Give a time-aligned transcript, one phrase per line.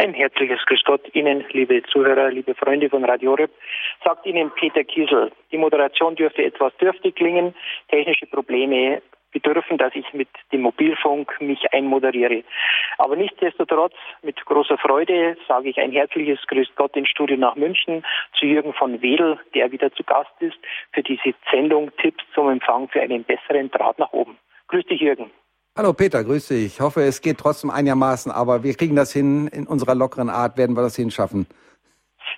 [0.00, 3.50] Ein herzliches Grüß Gott Ihnen, liebe Zuhörer, liebe Freunde von Radio Horeb,
[4.02, 5.30] sagt Ihnen Peter Kiesel.
[5.52, 7.54] Die Moderation dürfte etwas dürftig klingen,
[7.88, 12.44] technische Probleme bedürfen, dass ich mit dem Mobilfunk mich einmoderiere.
[12.96, 13.92] Aber nichtsdestotrotz,
[14.22, 18.02] mit großer Freude sage ich ein herzliches Grüß Gott ins Studio nach München
[18.38, 20.56] zu Jürgen von Wedel, der wieder zu Gast ist,
[20.92, 24.38] für diese Sendung Tipps zum Empfang für einen besseren Draht nach oben.
[24.68, 25.30] Grüß dich, Jürgen.
[25.80, 26.66] Hallo Peter, grüß dich.
[26.66, 29.48] Ich hoffe, es geht trotzdem einigermaßen, aber wir kriegen das hin.
[29.48, 31.46] In unserer lockeren Art werden wir das hinschaffen.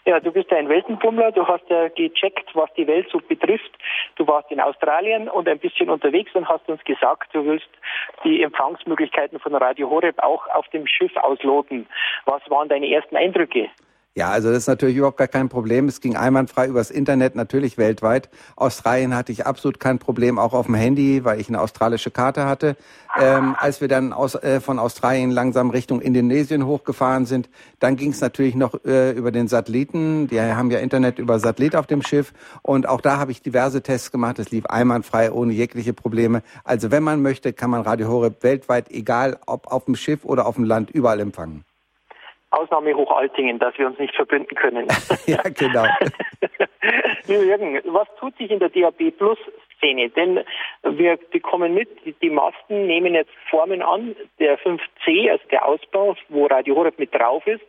[0.05, 1.33] Ja, du bist ein Weltenbummler.
[1.33, 3.73] Du hast ja gecheckt, was die Welt so betrifft.
[4.15, 7.67] Du warst in Australien und ein bisschen unterwegs und hast uns gesagt, du willst
[8.23, 11.89] die Empfangsmöglichkeiten von Radio Horeb auch auf dem Schiff ausloten.
[12.27, 13.69] Was waren deine ersten Eindrücke?
[14.15, 15.89] Ja, also das ist natürlich überhaupt gar kein Problem.
[15.89, 18.29] Es ging einwandfrei übers Internet, natürlich weltweit.
[18.57, 22.45] Australien hatte ich absolut kein Problem, auch auf dem Handy, weil ich eine australische Karte
[22.45, 22.77] hatte.
[23.19, 27.49] Ähm, als wir dann aus, äh, von Australien langsam Richtung Indonesien hochgefahren sind,
[27.79, 30.29] dann ging es natürlich noch äh, über den Satelliten.
[30.29, 32.35] Die haben ja Internet über Satellit auf dem Schiff.
[32.61, 34.39] Und auch da habe ich diverse Tests gemacht.
[34.39, 36.43] Es lief einwandfrei, ohne jegliche Probleme.
[36.65, 40.45] Also wenn man möchte, kann man Radio Horeb weltweit, egal ob auf dem Schiff oder
[40.45, 41.65] auf dem Land, überall empfangen.
[42.53, 44.87] Ausnahme Hochaltingen, dass wir uns nicht verbünden können.
[45.27, 45.85] ja, genau.
[47.27, 49.39] Jürgen, was tut sich in der DAB Plus
[49.79, 50.11] Szene?
[50.11, 50.41] Denn
[50.83, 51.89] wir bekommen mit,
[52.23, 54.15] die Masten nehmen jetzt Formen an.
[54.39, 57.65] Der 5C, also der Ausbau, wo Radio Horeb mit drauf ist,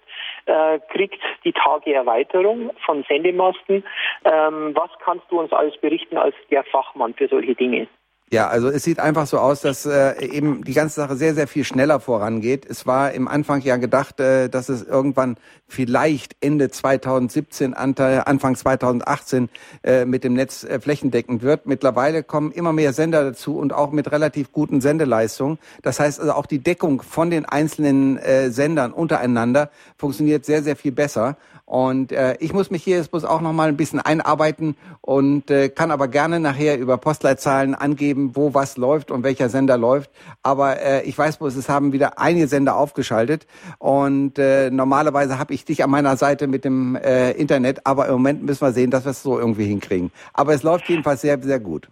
[0.45, 3.83] äh, kriegt die Tage Erweiterung von Sendemasten.
[4.25, 7.87] Ähm, was kannst du uns alles berichten als der Fachmann für solche Dinge?
[8.33, 11.47] Ja, also es sieht einfach so aus, dass äh, eben die ganze Sache sehr, sehr
[11.47, 12.65] viel schneller vorangeht.
[12.67, 19.49] Es war im Anfang ja gedacht, äh, dass es irgendwann vielleicht Ende 2017, Anfang 2018
[19.83, 21.67] äh, mit dem Netz äh, flächendeckend wird.
[21.67, 25.59] Mittlerweile kommen immer mehr Sender dazu und auch mit relativ guten Sendeleistungen.
[25.83, 30.75] Das heißt also auch die Deckung von den einzelnen äh, Sendern untereinander funktioniert sehr, sehr
[30.75, 31.37] viel besser.
[31.73, 35.49] Und äh, ich muss mich hier jetzt bloß auch noch mal ein bisschen einarbeiten und
[35.49, 40.11] äh, kann aber gerne nachher über Postleitzahlen angeben, wo was läuft und welcher Sender läuft.
[40.43, 43.47] Aber äh, ich weiß bloß, es haben wieder einige Sender aufgeschaltet
[43.79, 48.13] und äh, normalerweise habe ich dich an meiner Seite mit dem äh, Internet, aber im
[48.13, 50.11] Moment müssen wir sehen, dass wir es so irgendwie hinkriegen.
[50.31, 51.89] Aber es läuft jedenfalls sehr, sehr gut.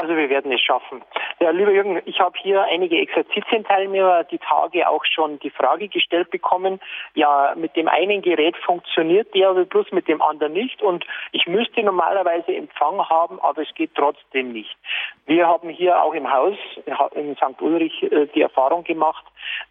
[0.00, 1.02] Also wir werden es schaffen.
[1.40, 6.30] Ja, lieber Jürgen, ich habe hier einige Exerzitienteilnehmer die Tage auch schon die Frage gestellt
[6.30, 6.78] bekommen,
[7.14, 11.82] ja, mit dem einen Gerät funktioniert DAB Plus, mit dem anderen nicht und ich müsste
[11.82, 14.76] normalerweise Empfang haben, aber es geht trotzdem nicht.
[15.26, 16.56] Wir haben hier auch im Haus
[17.16, 17.60] in St.
[17.60, 19.24] Ulrich äh, die Erfahrung gemacht,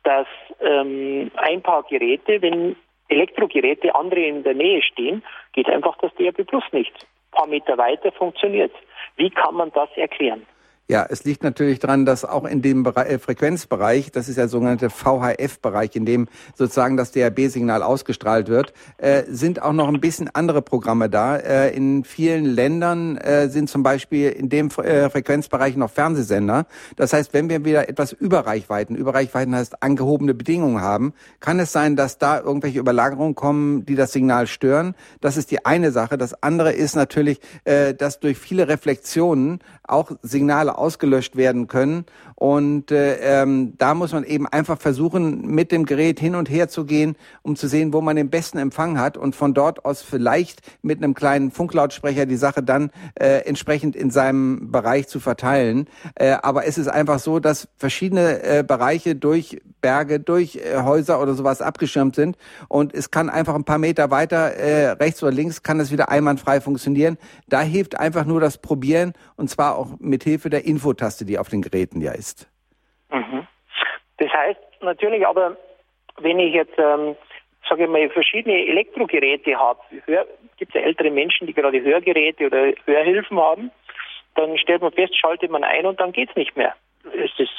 [0.04, 0.28] dass
[0.60, 2.76] ähm, ein paar Geräte, wenn
[3.08, 5.24] Elektrogeräte andere in der Nähe stehen,
[5.54, 6.94] geht einfach das DAB Plus nicht.
[6.94, 8.74] Ein paar Meter weiter funktioniert
[9.16, 10.46] wie kann man das erklären?
[10.90, 14.48] Ja, es liegt natürlich daran, dass auch in dem Bereich, äh, Frequenzbereich, das ist der
[14.48, 20.30] sogenannte VHF-Bereich, in dem sozusagen das DAB-Signal ausgestrahlt wird, äh, sind auch noch ein bisschen
[20.34, 21.36] andere Programme da.
[21.36, 26.68] Äh, in vielen Ländern äh, sind zum Beispiel in dem äh, Frequenzbereich noch Fernsehsender.
[26.96, 31.98] Das heißt, wenn wir wieder etwas Überreichweiten, Überreichweiten heißt angehobene Bedingungen haben, kann es sein,
[31.98, 34.96] dass da irgendwelche Überlagerungen kommen, die das Signal stören.
[35.20, 36.18] Das ist die eine Sache.
[36.18, 42.06] Das andere ist natürlich, dass durch viele Reflexionen auch Signale ausgelöscht werden können.
[42.36, 46.70] Und äh, ähm, da muss man eben einfach versuchen, mit dem Gerät hin und her
[46.70, 50.02] zu gehen, um zu sehen, wo man den besten Empfang hat und von dort aus
[50.02, 55.88] vielleicht mit einem kleinen Funklautsprecher die Sache dann äh, entsprechend in seinem Bereich zu verteilen.
[56.16, 61.22] Äh, aber es ist einfach so, dass verschiedene äh, Bereiche durch Berge, durch äh, Häuser
[61.22, 62.38] oder sowas abgeschirmt sind
[62.68, 66.10] und es kann einfach ein paar Meter weiter äh, rechts oder links kann es wieder
[66.10, 67.18] einwandfrei funktionieren.
[67.48, 71.50] Da hilft einfach nur das Probieren und zwar auch mit Hilfe der Infotaste, die auf
[71.50, 72.50] den Geräten ja ist.
[73.12, 73.48] Mhm.
[74.18, 75.58] Das heißt natürlich aber,
[76.20, 77.16] wenn ich jetzt, ähm,
[77.70, 79.80] sage ich mal, verschiedene Elektrogeräte habe,
[80.58, 83.72] gibt es ja ältere Menschen, die gerade Hörgeräte oder Hörhilfen haben,
[84.36, 86.76] dann stellt man fest, schaltet man ein und dann geht es nicht mehr.
[87.14, 87.50] Ist das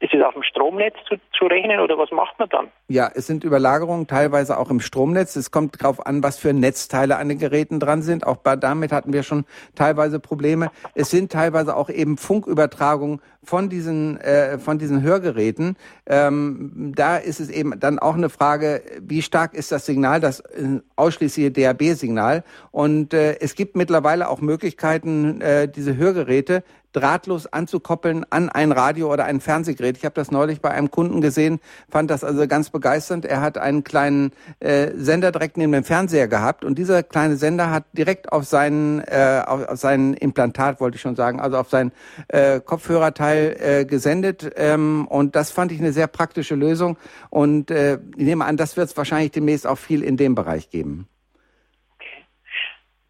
[0.00, 2.68] ist es auf dem Stromnetz zu, zu rechnen oder was macht man dann?
[2.86, 5.34] Ja, es sind Überlagerungen teilweise auch im Stromnetz.
[5.34, 8.24] Es kommt darauf an, was für Netzteile an den Geräten dran sind.
[8.24, 9.44] Auch bei, damit hatten wir schon
[9.74, 10.70] teilweise Probleme.
[10.94, 15.76] Es sind teilweise auch eben Funkübertragungen von diesen äh, von diesen Hörgeräten.
[16.06, 20.40] Ähm, da ist es eben dann auch eine Frage, wie stark ist das Signal, das
[20.40, 22.44] äh, ausschließliche DAB-Signal.
[22.70, 26.62] Und äh, es gibt mittlerweile auch Möglichkeiten, äh, diese Hörgeräte
[26.92, 29.87] drahtlos anzukoppeln an ein Radio oder ein Fernsehgerät.
[29.96, 33.24] Ich habe das neulich bei einem Kunden gesehen, fand das also ganz begeisternd.
[33.24, 37.70] Er hat einen kleinen äh, Sender direkt neben dem Fernseher gehabt und dieser kleine Sender
[37.70, 41.70] hat direkt auf seinen, äh, auf, auf seinen Implantat, wollte ich schon sagen, also auf
[41.70, 41.92] sein
[42.28, 46.98] äh, Kopfhörerteil äh, gesendet ähm, und das fand ich eine sehr praktische Lösung
[47.30, 50.70] und äh, ich nehme an, das wird es wahrscheinlich demnächst auch viel in dem Bereich
[50.70, 51.08] geben.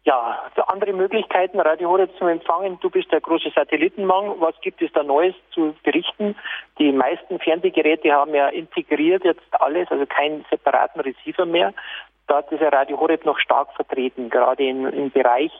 [0.09, 2.79] Ja, andere Möglichkeiten, Radio Horeb zu empfangen.
[2.81, 4.39] Du bist der große Satellitenmann.
[4.39, 6.35] Was gibt es da Neues zu berichten?
[6.79, 11.75] Die meisten Fernsehgeräte haben ja integriert jetzt alles, also keinen separaten Receiver mehr.
[12.25, 15.51] Da ist ja Radio Horeb noch stark vertreten, gerade im, im Bereich,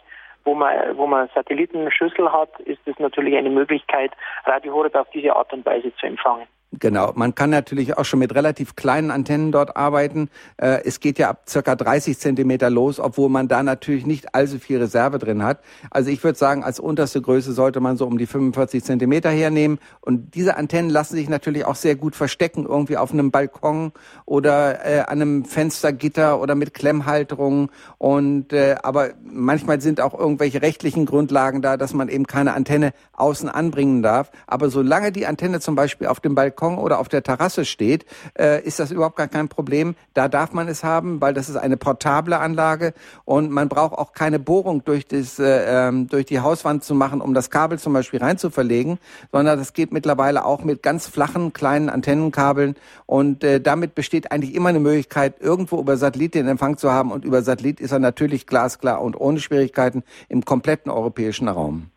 [0.45, 4.13] wo man, wo man Satellitenschüssel hat, ist es natürlich eine Möglichkeit,
[4.45, 6.47] Radio Horeb auf diese Art und Weise zu empfangen.
[6.77, 10.29] Genau, man kann natürlich auch schon mit relativ kleinen Antennen dort arbeiten.
[10.57, 14.59] Äh, es geht ja ab circa 30 Zentimeter los, obwohl man da natürlich nicht allzu
[14.59, 15.61] viel Reserve drin hat.
[15.89, 19.79] Also ich würde sagen, als unterste Größe sollte man so um die 45 Zentimeter hernehmen.
[20.01, 23.91] Und diese Antennen lassen sich natürlich auch sehr gut verstecken, irgendwie auf einem Balkon
[24.25, 27.69] oder äh, an einem Fenstergitter oder mit Klemmhalterungen.
[27.97, 32.93] Und äh, aber manchmal sind auch irgendwelche rechtlichen Grundlagen da, dass man eben keine Antenne
[33.13, 34.29] außen anbringen darf.
[34.45, 38.05] Aber solange die Antenne zum Beispiel auf dem Balkon Balkon oder auf der Terrasse steht,
[38.37, 39.95] äh, ist das überhaupt gar kein Problem.
[40.13, 42.93] Da darf man es haben, weil das ist eine portable Anlage
[43.25, 47.21] und man braucht auch keine Bohrung durch, das, äh, ähm, durch die Hauswand zu machen,
[47.21, 48.99] um das Kabel zum Beispiel rein zu verlegen,
[49.31, 52.75] sondern das geht mittlerweile auch mit ganz flachen kleinen Antennenkabeln
[53.05, 57.11] und äh, damit besteht eigentlich immer eine Möglichkeit, irgendwo über Satellit den Empfang zu haben
[57.11, 61.91] und über Satellit ist er natürlich glasklar und ohne Schwierigkeiten im kompletten europäischen Raum.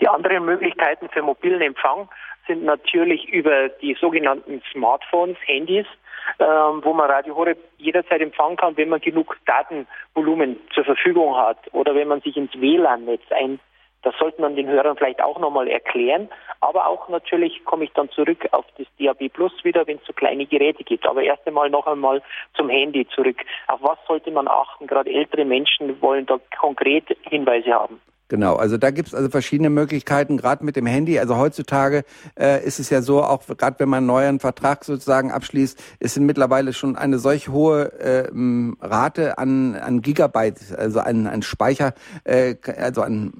[0.00, 2.08] Die anderen Möglichkeiten für mobilen Empfang
[2.50, 5.86] sind natürlich über die sogenannten Smartphones, Handys,
[6.40, 11.58] ähm, wo man Radio Horeb jederzeit empfangen kann, wenn man genug Datenvolumen zur Verfügung hat
[11.72, 13.60] oder wenn man sich ins WLAN-Netz ein.
[14.02, 16.28] Das sollte man den Hörern vielleicht auch nochmal erklären.
[16.60, 20.12] Aber auch natürlich komme ich dann zurück auf das DAB Plus wieder, wenn es so
[20.12, 21.06] kleine Geräte gibt.
[21.06, 22.20] Aber erst einmal noch einmal
[22.54, 23.36] zum Handy zurück.
[23.68, 24.88] Auf was sollte man achten?
[24.88, 28.00] Gerade ältere Menschen wollen da konkret Hinweise haben.
[28.30, 31.18] Genau, also da gibt's also verschiedene Möglichkeiten, gerade mit dem Handy.
[31.18, 32.04] Also heutzutage
[32.38, 36.16] äh, ist es ja so, auch gerade wenn man einen neuen Vertrag sozusagen abschließt, ist
[36.20, 38.28] mittlerweile schon eine solch hohe äh,
[38.80, 41.92] Rate an, an Gigabyte, also an, an Speicher,
[42.22, 43.32] äh, also an,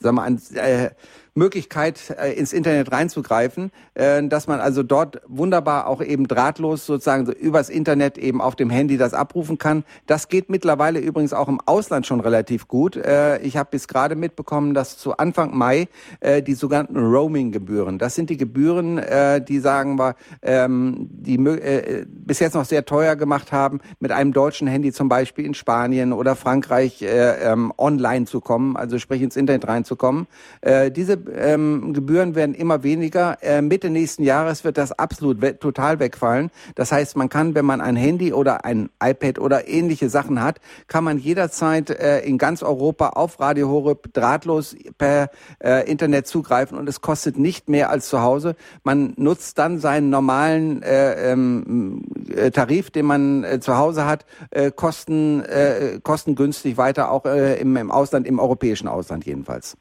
[0.00, 0.90] sagen wir, an äh,
[1.36, 7.30] Möglichkeit, äh, ins Internet reinzugreifen, äh, dass man also dort wunderbar auch eben drahtlos sozusagen
[7.30, 9.84] übers Internet eben auf dem Handy das abrufen kann.
[10.06, 12.96] Das geht mittlerweile übrigens auch im Ausland schon relativ gut.
[12.96, 15.88] Äh, ich habe bis gerade mitbekommen, dass zu Anfang Mai
[16.20, 22.06] äh, die sogenannten Roaming-Gebühren, das sind die Gebühren, äh, die sagen wir, ähm, die äh,
[22.08, 26.12] bis jetzt noch sehr teuer gemacht haben, mit einem deutschen Handy zum Beispiel in Spanien
[26.12, 30.26] oder Frankreich äh, ähm, online zu kommen, also sprich ins Internet reinzukommen.
[30.62, 33.38] Äh, diese ähm, Gebühren werden immer weniger.
[33.42, 36.50] Äh, Mitte nächsten Jahres wird das absolut we total wegfallen.
[36.74, 40.60] Das heißt, man kann, wenn man ein Handy oder ein iPad oder ähnliche Sachen hat,
[40.86, 45.30] kann man jederzeit äh, in ganz Europa auf Radio Horeb drahtlos per
[45.62, 48.56] äh, Internet zugreifen und es kostet nicht mehr als zu Hause.
[48.84, 52.02] Man nutzt dann seinen normalen äh, ähm,
[52.34, 57.60] äh, Tarif, den man äh, zu Hause hat, äh, kosten, äh, kostengünstig weiter, auch äh,
[57.60, 59.76] im, im Ausland, im europäischen Ausland jedenfalls.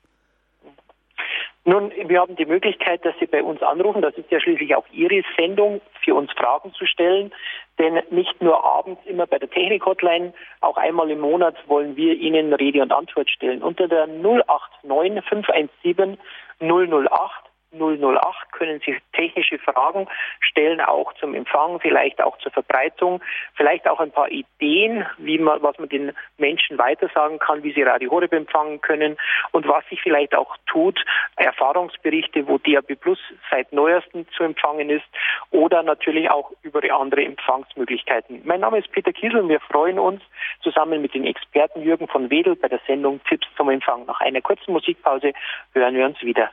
[1.68, 4.04] Nun, wir haben die Möglichkeit, dass Sie bei uns anrufen.
[4.04, 7.34] Das ist ja schließlich auch Ihre Sendung, für uns Fragen zu stellen.
[7.80, 10.32] Denn nicht nur abends immer bei der Technik-Hotline,
[10.62, 13.64] auch einmal im Monat wollen wir Ihnen Rede und Antwort stellen.
[13.64, 16.20] Unter der 089 517
[16.60, 17.45] 008
[17.80, 20.08] 008 können Sie technische Fragen
[20.40, 23.22] stellen, auch zum Empfang, vielleicht auch zur Verbreitung,
[23.56, 27.84] vielleicht auch ein paar Ideen, wie man, was man den Menschen weitersagen kann, wie sie
[27.84, 29.18] Radio Horeb empfangen können
[29.52, 31.04] und was sich vielleicht auch tut,
[31.36, 33.20] Erfahrungsberichte, wo DAB Plus
[33.52, 35.06] seit neuestem zu empfangen ist
[35.52, 38.42] oder natürlich auch über andere Empfangsmöglichkeiten.
[38.46, 40.22] Mein Name ist Peter Kiesel und wir freuen uns
[40.62, 44.06] zusammen mit den Experten Jürgen von Wedel bei der Sendung Tipps zum Empfang.
[44.06, 45.34] Nach einer kurzen Musikpause
[45.74, 46.52] hören wir uns wieder.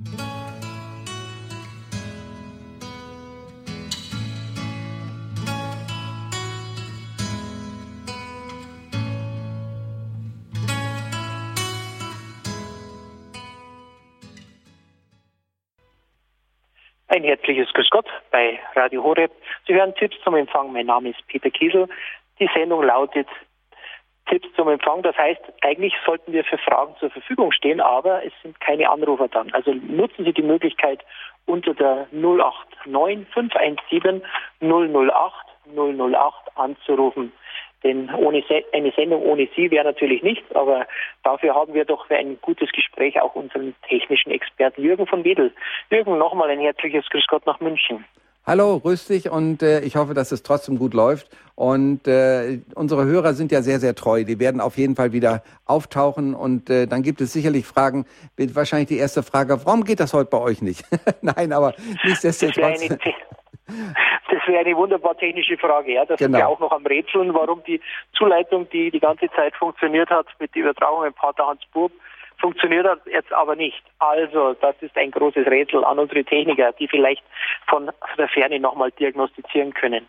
[0.00, 0.04] Ein
[17.24, 19.32] herzliches Grüß Gott bei Radio Horeb.
[19.66, 20.72] Sie hören Tipps zum Empfang.
[20.72, 21.88] Mein Name ist Peter Kiesel.
[22.38, 23.26] Die Sendung lautet
[24.28, 25.02] Tipps zum Empfang.
[25.02, 29.28] Das heißt, eigentlich sollten wir für Fragen zur Verfügung stehen, aber es sind keine Anrufer
[29.28, 29.52] dann.
[29.52, 31.04] Also nutzen Sie die Möglichkeit
[31.46, 34.22] unter der 089 517
[34.60, 37.32] 008 008 anzurufen.
[37.84, 40.86] Denn ohne Se eine Sendung ohne Sie wäre natürlich nichts, aber
[41.22, 45.52] dafür haben wir doch für ein gutes Gespräch auch unseren technischen Experten Jürgen von Wedel.
[45.90, 48.04] Jürgen, nochmal ein herzliches Grüß Gott nach München.
[48.48, 51.28] Hallo, grüß dich und äh, ich hoffe, dass es trotzdem gut läuft.
[51.54, 54.24] Und äh, unsere Hörer sind ja sehr, sehr treu.
[54.24, 58.06] Die werden auf jeden Fall wieder auftauchen und äh, dann gibt es sicherlich Fragen.
[58.38, 60.82] Wird wahrscheinlich die erste Frage, warum geht das heute bei euch nicht?
[61.20, 61.74] Nein, aber
[62.04, 62.88] nichtsdestotrotz.
[62.88, 65.92] Das wäre eine wunderbar technische Frage.
[65.92, 66.38] Ja, das genau.
[66.38, 67.82] sind wir auch noch am Rätseln, warum die
[68.16, 71.92] Zuleitung, die die ganze Zeit funktioniert hat mit der Übertragung im Pater Hans Bub,
[72.40, 73.82] funktioniert hat jetzt aber nicht.
[73.98, 77.22] Also, das ist ein großes Rätsel an unsere Techniker, die vielleicht
[77.66, 80.08] von der Ferne nochmal diagnostizieren können.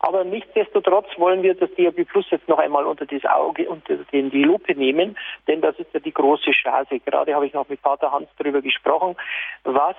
[0.00, 4.30] Aber nichtsdestotrotz wollen wir das DAB Plus jetzt noch einmal unter das Auge, unter den,
[4.30, 5.16] die Lupe nehmen,
[5.46, 7.00] denn das ist ja die große Chance.
[7.00, 9.16] Gerade habe ich noch mit Pater Hans darüber gesprochen,
[9.64, 9.96] was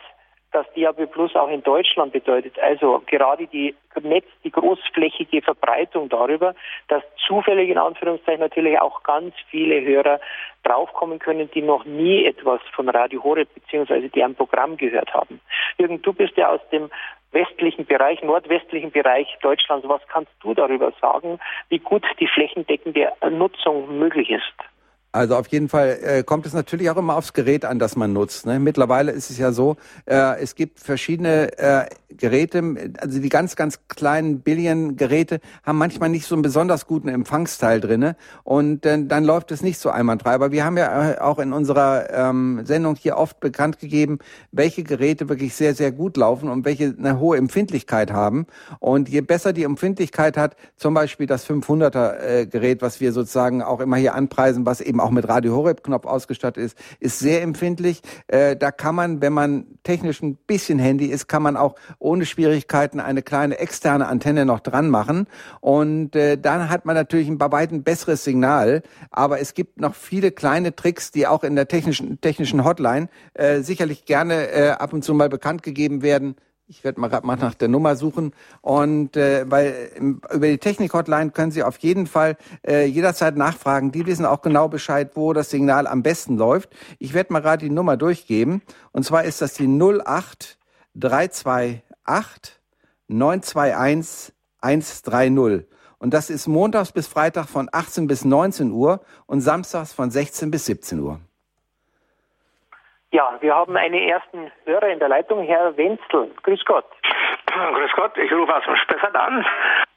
[0.51, 2.58] das DAB Plus auch in Deutschland bedeutet.
[2.60, 6.56] Also gerade die Netz, die großflächige Verbreitung darüber,
[6.88, 10.20] dass zufällig in Anführungszeichen natürlich auch ganz viele Hörer
[10.63, 14.10] draufkommen können, die noch nie etwas von Radio Horeb bzw.
[14.10, 15.42] deren Programm gehört haben.
[15.77, 16.89] Jürgen, du bist ja aus dem
[17.32, 19.88] westlichen Bereich, nordwestlichen Bereich Deutschlands.
[19.88, 21.39] Was kannst du darüber sagen,
[21.70, 24.54] wie gut die flächendeckende Nutzung möglich ist?
[25.17, 28.13] Also auf jeden Fall äh, kommt es natürlich auch immer aufs Gerät an, das man
[28.13, 28.45] nutzt.
[28.45, 28.59] Ne?
[28.59, 33.79] Mittlerweile ist es ja so, äh, es gibt verschiedene äh, Geräte, also die ganz, ganz
[33.88, 39.51] kleinen Billion-Geräte haben manchmal nicht so einen besonders guten Empfangsteil drinne und äh, dann läuft
[39.51, 40.33] es nicht so einwandfrei.
[40.33, 44.19] Aber wir haben ja äh, auch in unserer ähm, Sendung hier oft bekannt gegeben,
[44.51, 48.45] welche Geräte wirklich sehr, sehr gut laufen und welche eine hohe Empfindlichkeit haben.
[48.79, 53.79] Und je besser die Empfindlichkeit hat, zum Beispiel das 500er äh, was wir sozusagen auch
[53.79, 57.41] immer hier anpreisen, was eben eben auch mit Radio Horeb Knopf ausgestattet ist, ist sehr
[57.41, 58.01] empfindlich.
[58.27, 62.25] Äh, da kann man, wenn man technisch ein bisschen Handy ist, kann man auch ohne
[62.25, 65.27] Schwierigkeiten eine kleine externe Antenne noch dran machen.
[65.61, 68.83] Und äh, dann hat man natürlich bei weitem besseres Signal.
[69.11, 73.61] Aber es gibt noch viele kleine Tricks, die auch in der technischen, technischen Hotline äh,
[73.61, 76.35] sicherlich gerne äh, ab und zu mal bekannt gegeben werden
[76.67, 78.33] ich werde mal gerade mal nach der Nummer suchen.
[78.62, 83.91] Und äh, weil im, über die Technik-Hotline können Sie auf jeden Fall äh, jederzeit nachfragen.
[83.91, 86.69] Die wissen auch genau Bescheid, wo das Signal am besten läuft.
[87.00, 88.62] Ich werde mal gerade die Nummer durchgeben.
[88.91, 90.57] Und zwar ist das die 08
[90.95, 91.83] 328
[93.07, 95.67] 921 130.
[96.00, 100.51] Und das ist montags bis Freitag von 18 bis 19 Uhr und samstags von 16
[100.51, 101.19] bis 17 Uhr.
[103.11, 106.29] Ja, wir haben einen ersten Hörer in der Leitung, Herr Wenzel.
[106.43, 106.85] Grüß Gott.
[107.73, 109.45] Grüß Gott, ich rufe aus dem Spessart an,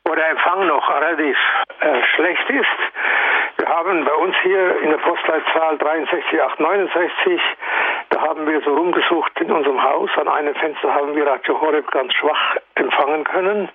[0.04, 1.36] wo der Empfang noch relativ
[1.80, 3.58] äh, schlecht ist.
[3.58, 7.40] Wir haben bei uns hier in der Postleitzahl 63869,
[8.10, 10.10] da haben wir so rumgesucht in unserem Haus.
[10.16, 13.68] An einem Fenster haben wir Radio Horeb ganz schwach empfangen können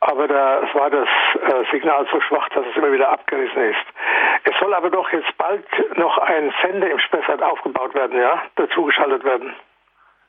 [0.00, 3.86] aber da war das äh, Signal so schwach, dass es immer wieder abgerissen ist.
[4.44, 5.64] Es soll aber doch jetzt bald
[5.96, 9.54] noch ein Sender im Spessart aufgebaut werden, ja, dazugeschaltet werden.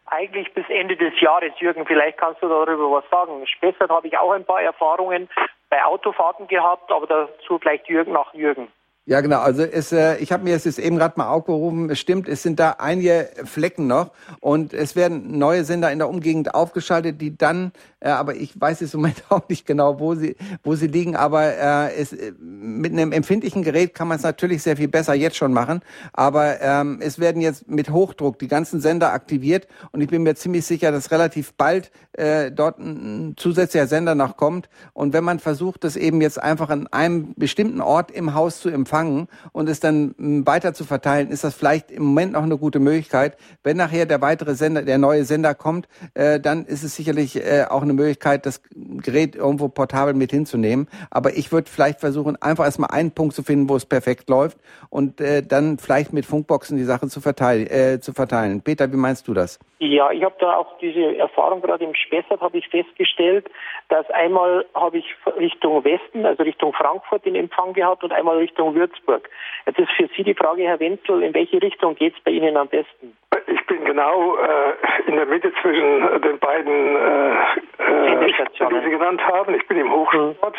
[0.08, 3.46] Eigentlich bis Ende des Jahres, Jürgen, vielleicht kannst du darüber was sagen.
[3.46, 5.30] Spessart habe ich auch ein paar Erfahrungen
[5.70, 8.72] bei Autofahrten gehabt, aber dazu vielleicht Jürgen nach Jürgen.
[9.10, 9.40] Ja, genau.
[9.40, 11.90] Also es, äh, ich habe mir es jetzt eben gerade mal aufgerufen.
[11.90, 14.12] Es stimmt, es sind da einige Flecken noch
[14.42, 17.72] und es werden neue Sender in der Umgegend aufgeschaltet, die dann,
[18.02, 21.16] äh, aber ich weiß jetzt im Moment auch nicht genau, wo sie, wo sie liegen.
[21.16, 25.14] Aber äh, es, äh, mit einem empfindlichen Gerät kann man es natürlich sehr viel besser
[25.14, 25.80] jetzt schon machen.
[26.12, 30.36] Aber ähm, es werden jetzt mit Hochdruck die ganzen Sender aktiviert und ich bin mir
[30.36, 34.68] ziemlich sicher, dass relativ bald äh, dort ein zusätzlicher Sender noch kommt.
[34.92, 38.68] Und wenn man versucht, das eben jetzt einfach an einem bestimmten Ort im Haus zu
[38.68, 42.44] empfangen empfangen und es dann hm, weiter zu verteilen, ist das vielleicht im Moment noch
[42.44, 43.38] eine gute Möglichkeit.
[43.63, 47.66] Wenn nachher der weitere Sender, der neue Sender kommt, äh, dann ist es sicherlich äh,
[47.70, 50.88] auch eine Möglichkeit, das Gerät irgendwo portabel mit hinzunehmen.
[51.10, 54.58] Aber ich würde vielleicht versuchen, einfach erstmal einen Punkt zu finden, wo es perfekt läuft
[54.89, 58.62] und äh, dann vielleicht mit Funkboxen die Sache zu, verteilen, äh, zu verteilen.
[58.62, 59.60] Peter, wie meinst du das?
[59.79, 63.48] Ja, ich habe da auch diese Erfahrung gerade im Spessart habe ich festgestellt,
[63.89, 68.74] dass einmal habe ich Richtung Westen, also Richtung Frankfurt den Empfang gehabt und einmal Richtung
[68.74, 69.29] Würzburg.
[69.67, 72.57] Jetzt ist für Sie die Frage, Herr Wenzel, in welche Richtung geht es bei Ihnen
[72.57, 73.15] am besten?
[73.46, 74.74] Ich bin genau äh,
[75.05, 77.34] in der Mitte zwischen den beiden äh,
[77.77, 79.53] äh, die Sie genannt haben.
[79.53, 80.55] Ich bin im Hochsport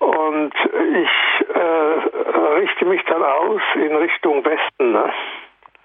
[0.00, 0.06] mhm.
[0.06, 0.54] und
[0.94, 4.92] ich äh, richte mich dann aus in Richtung Westen.
[4.92, 5.12] Ne?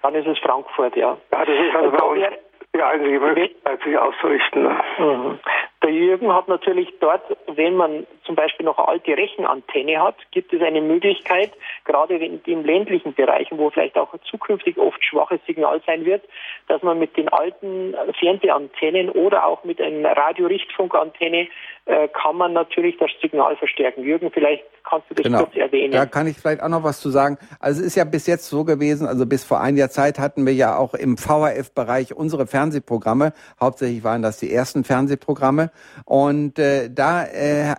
[0.02, 1.16] Dann ist es Frankfurt, ja.
[1.32, 2.36] Ja, das ist also bei uns
[2.74, 4.62] die einzige Möglichkeit, sich auszurichten.
[4.62, 4.80] Ne?
[4.98, 5.38] Mhm.
[5.82, 10.52] Der Jürgen hat natürlich dort, wenn man zum Beispiel noch eine alte Rechenantenne hat, gibt
[10.52, 11.50] es eine Möglichkeit,
[11.84, 16.22] gerade in den ländlichen Bereichen, wo vielleicht auch zukünftig oft schwaches Signal sein wird,
[16.68, 21.48] dass man mit den alten Fernsehantennen oder auch mit einer Radiorichtfunkantenne
[21.86, 24.04] äh, kann man natürlich das Signal verstärken.
[24.04, 25.38] Jürgen, vielleicht kannst du das genau.
[25.38, 25.92] kurz erwähnen.
[25.92, 27.36] Da kann ich vielleicht auch noch was zu sagen.
[27.58, 30.52] Also es ist ja bis jetzt so gewesen, also bis vor einiger Zeit hatten wir
[30.52, 33.32] ja auch im VHF-Bereich unsere Fernsehprogramme.
[33.60, 35.70] Hauptsächlich waren das die ersten Fernsehprogramme.
[36.04, 37.74] Und äh, da äh,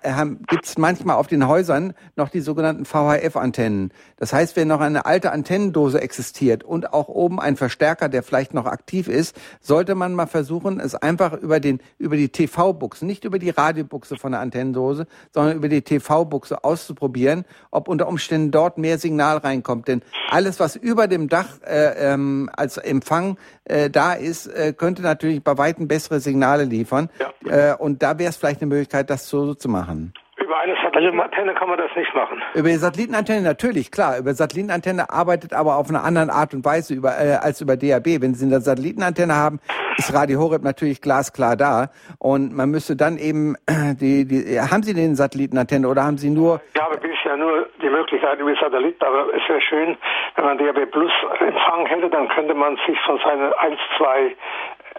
[0.47, 3.91] gibt es manchmal auf den Häusern noch die sogenannten VHF-Antennen.
[4.17, 8.53] Das heißt, wenn noch eine alte Antennendose existiert und auch oben ein Verstärker, der vielleicht
[8.53, 13.25] noch aktiv ist, sollte man mal versuchen, es einfach über den über die TV-Buchse, nicht
[13.25, 18.77] über die Radiobuchse von der Antennendose, sondern über die TV-Buchse auszuprobieren, ob unter Umständen dort
[18.77, 19.87] mehr Signal reinkommt.
[19.87, 25.01] Denn alles, was über dem Dach äh, ähm, als Empfang äh, da ist, äh, könnte
[25.01, 27.09] natürlich bei weitem bessere Signale liefern.
[27.45, 27.71] Ja.
[27.71, 30.13] Äh, und da wäre es vielleicht eine Möglichkeit, das so zu machen.
[30.51, 32.43] Über eine Satellitenantenne kann man das nicht machen.
[32.55, 34.17] Über die Satellitenantenne natürlich, klar.
[34.19, 38.19] Über Satellitenantenne arbeitet aber auf eine andere Art und Weise über, äh, als über DAB.
[38.19, 39.61] Wenn Sie eine Satellitenantenne haben,
[39.95, 41.87] ist Radio Horeb natürlich glasklar da.
[42.19, 43.55] Und man müsste dann eben
[44.01, 46.59] die, die haben Sie den Satellitenantenne oder haben Sie nur?
[46.73, 49.95] Ich habe bisher nur die Möglichkeit über Satellit, aber es wäre schön,
[50.35, 54.35] wenn man DAB Plus Empfang hätte, dann könnte man sich von seinen 1, 2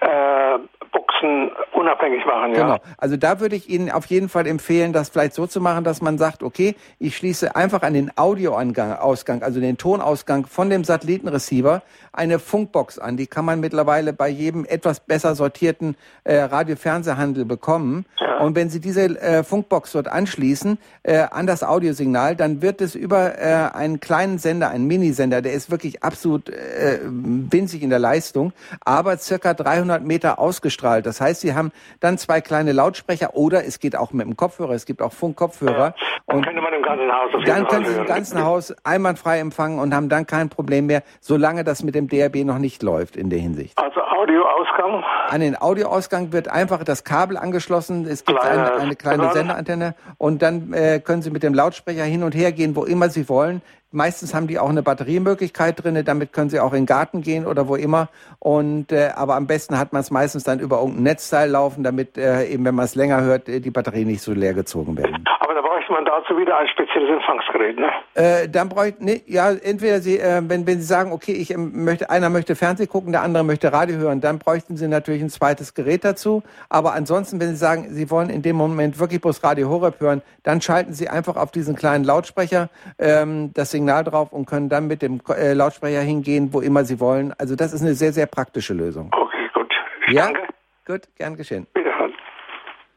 [0.00, 0.58] äh,
[0.92, 2.54] Boxen unabhängig machen.
[2.54, 2.62] Ja?
[2.62, 2.76] Genau.
[2.98, 6.02] Also da würde ich Ihnen auf jeden Fall empfehlen, das vielleicht so zu machen, dass
[6.02, 11.82] man sagt, okay, ich schließe einfach an den Audioausgang, also den Tonausgang von dem Satellitenreceiver
[12.12, 13.16] eine Funkbox an.
[13.16, 18.04] Die kann man mittlerweile bei jedem etwas besser sortierten äh, Radio-Fernsehhandel bekommen.
[18.20, 18.38] Ja.
[18.38, 22.94] Und wenn Sie diese äh, Funkbox dort anschließen äh, an das Audiosignal, dann wird es
[22.94, 27.98] über äh, einen kleinen Sender, einen Minisender, der ist wirklich absolut äh, winzig in der
[27.98, 28.52] Leistung,
[28.84, 30.81] aber circa 300 Meter ausgestrahlt.
[30.82, 34.72] Das heißt, Sie haben dann zwei kleine Lautsprecher oder es geht auch mit dem Kopfhörer,
[34.72, 35.78] es gibt auch Funkkopfhörer.
[35.78, 35.94] Ja,
[36.26, 39.78] dann und könnte man im ganzen Haus Dann können Sie im ganzen Haus einwandfrei empfangen
[39.78, 43.30] und haben dann kein Problem mehr, solange das mit dem DRB noch nicht läuft in
[43.30, 43.78] der Hinsicht.
[43.78, 45.04] Also Audioausgang?
[45.28, 48.06] An den Audioausgang wird einfach das Kabel angeschlossen.
[48.06, 52.22] Es gibt eine, eine kleine Senderantenne und dann äh, können Sie mit dem Lautsprecher hin
[52.22, 53.62] und her gehen, wo immer Sie wollen.
[53.92, 57.46] Meistens haben die auch eine Batteriemöglichkeit drin, damit können sie auch in den Garten gehen
[57.46, 58.08] oder wo immer.
[58.38, 62.16] Und äh, aber am besten hat man es meistens dann über irgendein Netzteil laufen, damit
[62.16, 65.24] äh, eben, wenn man es länger hört, äh, die Batterien nicht so leer gezogen werden.
[65.40, 67.90] Aber da bräuchte man dazu wieder ein spezielles Empfangsgerät, ne?
[68.14, 71.84] Äh, dann bräuchte nee, ja entweder sie, äh, wenn wenn sie sagen, okay, ich ähm,
[71.84, 75.30] möchte, einer möchte Fernsehen gucken, der andere möchte Radio hören, dann bräuchten sie natürlich ein
[75.30, 76.42] zweites Gerät dazu.
[76.68, 80.22] Aber ansonsten, wenn sie sagen, sie wollen in dem Moment wirklich bloß Radio Horeb hören,
[80.42, 82.68] dann schalten sie einfach auf diesen kleinen Lautsprecher
[82.98, 86.84] ähm, das Signal Signal drauf und können dann mit dem äh, Lautsprecher hingehen, wo immer
[86.84, 87.34] sie wollen.
[87.38, 89.10] Also das ist eine sehr, sehr praktische Lösung.
[89.12, 89.72] Okay, gut.
[90.08, 90.26] Ja?
[90.26, 90.42] Danke.
[90.86, 91.66] Gut, gern geschehen.
[91.74, 92.14] Wiederhören.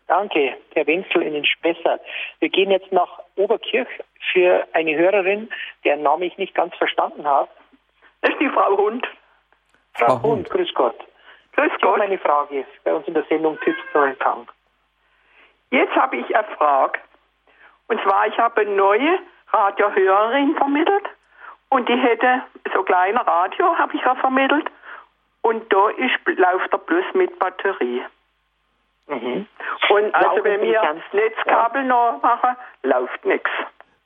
[0.07, 2.01] Danke, Herr Wenzel in den Spessart.
[2.39, 3.87] Wir gehen jetzt nach Oberkirch
[4.31, 5.49] für eine Hörerin,
[5.83, 7.49] deren Namen ich nicht ganz verstanden habe.
[8.21, 9.07] Das ist die Frau Hund.
[9.93, 10.97] Frau, Frau Hund, Hund, grüß Gott.
[11.55, 12.01] Grüß ich Gott.
[12.01, 14.51] eine Frage bei uns in der Sendung Tipps für den Tank.
[15.71, 16.99] Jetzt habe ich eine Frage.
[17.87, 19.19] Und zwar, ich habe eine neue
[19.55, 21.05] Radiohörerin vermittelt
[21.69, 24.69] und die hätte so kleine Radio, habe ich ja vermittelt.
[25.41, 28.03] Und da ist, läuft er bloß mit Batterie.
[29.07, 29.47] Mhm.
[29.89, 31.87] Und also wenn wir Netzkabel ja.
[31.87, 33.49] noch machen, läuft nichts.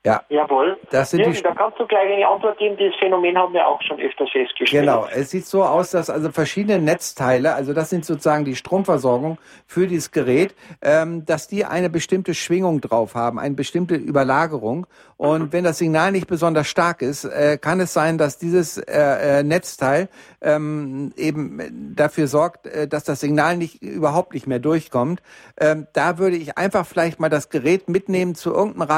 [0.04, 0.22] Ja.
[0.30, 0.78] Jawohl.
[0.90, 2.74] Das sind die da kannst du gleich eine Antwort geben.
[2.78, 4.84] Dieses Phänomen haben wir auch schon öfters festgestellt.
[4.84, 5.06] Genau.
[5.12, 9.36] Es sieht so aus, dass also verschiedene Netzteile, also das sind sozusagen die Stromversorgung
[9.66, 14.86] für dieses Gerät, ähm, dass die eine bestimmte Schwingung drauf haben, eine bestimmte Überlagerung.
[15.18, 19.40] Und wenn das Signal nicht besonders stark ist, äh, kann es sein, dass dieses äh,
[19.40, 20.08] äh, Netzteil
[20.40, 25.20] ähm, eben dafür sorgt, äh, dass das Signal nicht überhaupt nicht mehr durchkommt.
[25.58, 28.88] Ähm, da würde ich einfach vielleicht mal das Gerät mitnehmen zu irgendeinem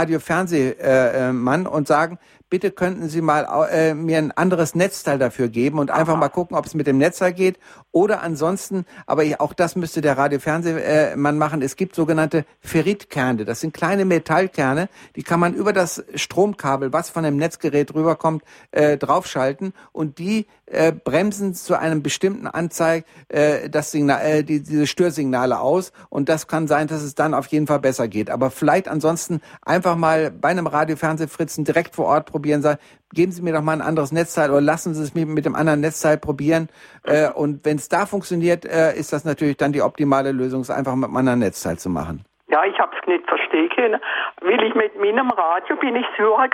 [0.92, 2.18] Radio-Fernsehmann und sagen,
[2.52, 6.20] bitte könnten Sie mal äh, mir ein anderes Netzteil dafür geben und einfach Aha.
[6.20, 7.58] mal gucken, ob es mit dem Netzteil geht.
[7.92, 13.46] Oder ansonsten, aber auch das müsste der Radio-Fernsehmann machen, es gibt sogenannte Ferritkerne.
[13.46, 18.42] Das sind kleine Metallkerne, die kann man über das Stromkabel, was von dem Netzgerät rüberkommt,
[18.70, 24.62] äh, draufschalten und die äh, bremsen zu einem bestimmten Anzeig äh, das Signal, äh, die,
[24.62, 28.28] diese Störsignale aus und das kann sein, dass es dann auf jeden Fall besser geht.
[28.28, 32.80] Aber vielleicht ansonsten einfach mal bei einem Radio-Fernsehfritzen direkt vor Ort probieren probieren, sagen,
[33.14, 35.54] geben Sie mir doch mal ein anderes Netzteil oder lassen Sie es mir mit dem
[35.54, 36.68] anderen Netzteil probieren.
[37.04, 40.70] Äh, und wenn es da funktioniert, äh, ist das natürlich dann die optimale Lösung, es
[40.70, 42.24] einfach mit einem anderen Netzteil zu machen.
[42.48, 44.00] Ja, ich habe es nicht verstehen können.
[44.42, 46.50] Will ich mit meinem Radio bin ich gegangen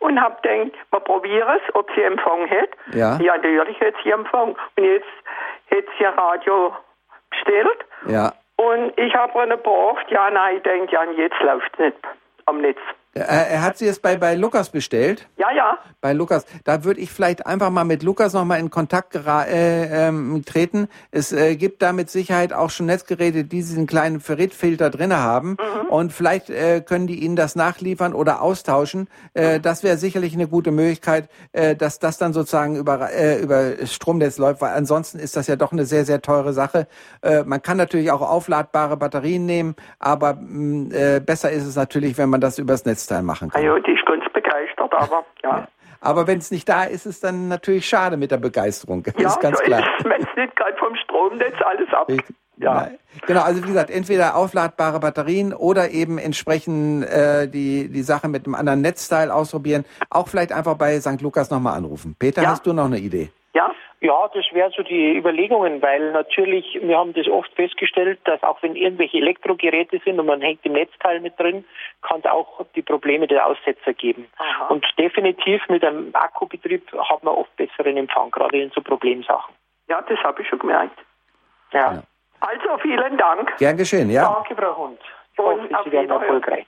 [0.00, 2.70] und habe gedacht, man probiere es, ob sie Empfang hat.
[2.92, 3.16] Ja.
[3.20, 4.56] Ja, natürlich hat sie Empfang.
[4.76, 5.06] Und jetzt
[5.70, 6.74] hat sie Radio
[7.30, 7.78] bestellt.
[8.06, 8.32] Ja.
[8.56, 11.96] Und ich habe eine gebraucht, ja, nein, ich denke, ja, jetzt läuft es nicht.
[12.50, 12.80] am Netz.
[13.12, 15.28] Äh, er hat sie jetzt bei, bei Lukas bestellt?
[15.36, 15.78] Ja, ja.
[16.00, 16.46] Bei Lukas.
[16.64, 20.88] Da würde ich vielleicht einfach mal mit Lukas nochmal in Kontakt äh, ähm, treten.
[21.10, 25.50] Es äh, gibt da mit Sicherheit auch schon Netzgeräte, die diesen kleinen Ferritfilter drinne haben.
[25.50, 25.88] Mhm.
[25.88, 29.08] Und vielleicht äh, können die Ihnen das nachliefern oder austauschen.
[29.34, 33.86] Äh, das wäre sicherlich eine gute Möglichkeit, äh, dass das dann sozusagen über, äh, über
[33.86, 36.86] Stromnetz läuft, weil ansonsten ist das ja doch eine sehr, sehr teure Sache.
[37.22, 41.74] Äh, man kann natürlich auch aufladbare Batterien nehmen, aber mh, mm, äh, besser ist es
[41.74, 43.62] natürlich, wenn man das übers Netz Netzteil machen kann.
[43.62, 45.66] Ja, die ist ganz begeistert, aber ja.
[46.02, 49.02] Aber wenn es nicht da ist, ist es dann natürlich schade mit der Begeisterung.
[49.06, 49.84] Das ja, ist ganz so klar.
[50.04, 52.10] Wenn es nicht gerade vom Stromnetz alles ab.
[52.56, 52.90] Ja.
[53.26, 58.44] Genau, also wie gesagt, entweder aufladbare Batterien oder eben entsprechend äh, die, die Sache mit
[58.44, 59.86] einem anderen Netzteil ausprobieren.
[60.10, 61.22] Auch vielleicht einfach bei St.
[61.22, 62.16] Lukas nochmal anrufen.
[62.18, 62.50] Peter, ja.
[62.50, 63.30] hast du noch eine Idee?
[64.02, 68.62] Ja, das wären so die Überlegungen, weil natürlich, wir haben das oft festgestellt, dass auch
[68.62, 71.66] wenn irgendwelche Elektrogeräte sind und man hängt im Netzteil mit drin,
[72.00, 74.26] kann es auch die Probleme der Aussetzer geben.
[74.38, 74.68] Aha.
[74.68, 79.54] Und definitiv mit einem Akkubetrieb hat man oft besseren Empfang, gerade in so Problemsachen.
[79.88, 80.98] Ja, das habe ich schon gemerkt.
[81.72, 81.92] Ja.
[81.92, 82.02] ja.
[82.40, 83.54] Also vielen Dank.
[83.58, 84.32] Gern geschehen, ja.
[84.32, 85.00] Danke, Frau Hund.
[85.34, 86.66] Ich hoffe, Sie werden erfolgreich.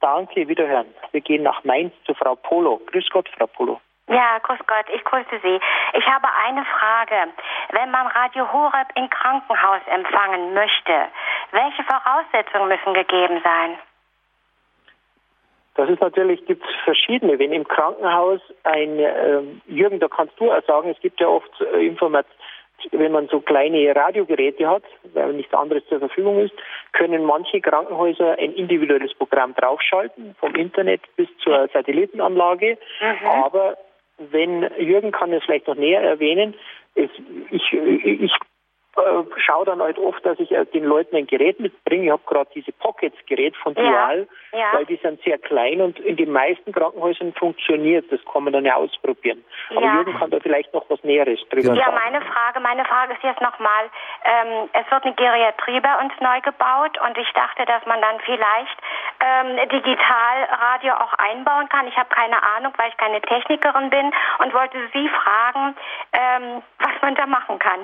[0.00, 0.86] Danke, wiederhören.
[1.12, 2.80] Wir gehen nach Mainz zu Frau Polo.
[2.86, 3.80] Grüß Gott, Frau Polo.
[4.08, 5.60] Ja, grüß Gott, ich grüße Sie.
[5.94, 7.32] Ich habe eine Frage.
[7.72, 11.08] Wenn man Radio Horeb im Krankenhaus empfangen möchte,
[11.52, 13.78] welche Voraussetzungen müssen gegeben sein?
[15.76, 17.38] Das ist natürlich, gibt es verschiedene.
[17.38, 21.50] Wenn im Krankenhaus ein, äh, Jürgen, da kannst du auch sagen, es gibt ja oft
[21.60, 22.38] äh, Informationen,
[22.92, 24.82] wenn man so kleine Radiogeräte hat,
[25.14, 26.52] weil nichts anderes zur Verfügung ist,
[26.92, 32.76] können manche Krankenhäuser ein individuelles Programm draufschalten, vom Internet bis zur Satellitenanlage.
[33.00, 33.26] Mhm.
[33.26, 33.76] Aber
[34.18, 36.54] wenn Jürgen kann es vielleicht noch näher erwähnen,
[36.94, 37.10] es,
[37.50, 38.32] ich, ich
[38.96, 42.04] äh, schaue dann halt oft, dass ich äh, den Leuten ein Gerät mitbringe.
[42.04, 44.66] Ich habe gerade diese Pockets-Gerät von Dual, ja, ja.
[44.72, 48.10] weil die sind sehr klein und in den meisten Krankenhäusern funktioniert.
[48.10, 49.44] Das kann man dann ja ausprobieren.
[49.70, 49.94] Aber ja.
[49.94, 51.78] Jürgen kann da vielleicht noch was Näheres drüber sagen.
[51.78, 53.90] Ja, meine Frage, meine Frage ist jetzt nochmal,
[54.24, 58.20] ähm, es wird eine Geriatrie bei uns neu gebaut und ich dachte, dass man dann
[58.24, 58.78] vielleicht
[59.20, 61.86] ähm, Digitalradio auch einbauen kann.
[61.88, 65.76] Ich habe keine Ahnung, weil ich keine Technikerin bin und wollte Sie fragen,
[66.12, 67.80] ähm, was man da machen kann.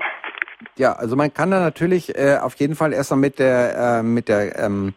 [0.77, 4.29] Ja, also man kann da natürlich äh, auf jeden Fall erstmal mit der äh, mit
[4.29, 4.95] der ähm,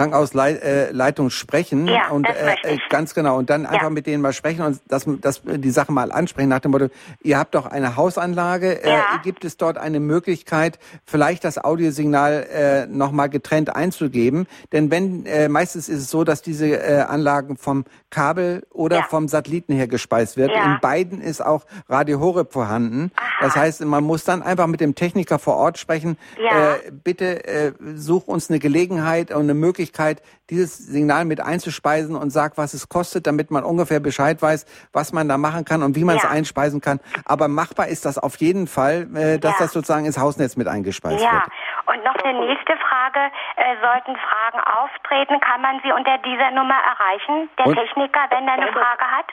[0.00, 3.90] Krankenhausleitung äh, sprechen ja, und äh, äh ganz genau und dann einfach ja.
[3.90, 6.88] mit denen mal sprechen und das, das die Sache mal ansprechen nach dem Motto,
[7.22, 8.98] ihr habt doch eine Hausanlage, äh, ja.
[8.98, 14.46] äh, gibt es dort eine Möglichkeit, vielleicht das Audiosignal äh, nochmal getrennt einzugeben?
[14.72, 19.28] Denn wenn äh, meistens ist es so, dass diese äh, Anlagen vom Kabel oder vom
[19.28, 20.50] Satelliten her gespeist wird.
[20.50, 23.12] In beiden ist auch Radio Horeb vorhanden.
[23.14, 23.26] Aha.
[23.40, 26.16] Das heißt, man muss dann einfach mit dem Techniker vor Ort sprechen.
[26.36, 32.16] Äh, bitte äh, such uns eine Gelegenheit und eine Möglichkeit Möglichkeit, dieses Signal mit einzuspeisen
[32.16, 35.82] und sagt, was es kostet, damit man ungefähr Bescheid weiß, was man da machen kann
[35.82, 36.22] und wie man ja.
[36.24, 37.00] es einspeisen kann.
[37.24, 39.64] Aber machbar ist das auf jeden Fall, äh, dass ja.
[39.66, 41.32] das sozusagen ins Hausnetz mit eingespeist ja.
[41.32, 41.44] wird.
[41.86, 43.20] Und noch eine nächste Frage.
[43.56, 47.76] Äh, sollten Fragen auftreten, kann man sie unter dieser Nummer erreichen, der und?
[47.76, 49.26] Techniker, wenn er eine Frage hat?